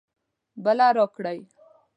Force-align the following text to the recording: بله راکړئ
بله 0.63 0.87
راکړئ 0.97 1.39